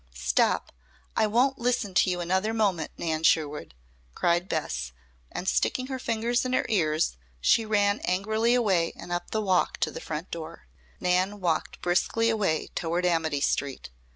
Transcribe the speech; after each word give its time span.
"Stop! 0.15 0.71
I 1.15 1.27
won't 1.27 1.59
listen 1.59 1.93
to 1.93 2.09
you 2.09 2.21
another 2.21 2.55
moment, 2.55 2.89
Nan 2.97 3.21
Sherwood!" 3.21 3.75
cried 4.15 4.49
Bess, 4.49 4.93
and 5.31 5.47
sticking 5.47 5.85
her 5.93 5.99
fingers 5.99 6.43
in 6.43 6.53
her 6.53 6.65
ears, 6.69 7.17
she 7.39 7.65
ran 7.67 7.99
angrily 8.05 8.55
away 8.55 8.93
and 8.95 9.11
up 9.11 9.29
the 9.29 9.41
walk 9.43 9.77
to 9.81 9.91
the 9.91 10.01
front 10.01 10.31
door. 10.31 10.65
Nan 10.99 11.39
walked 11.39 11.83
briskly 11.83 12.31
away 12.31 12.71
toward 12.73 13.05
Amity 13.05 13.41
Street. 13.41 13.91